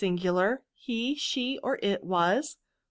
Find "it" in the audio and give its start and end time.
1.83-2.03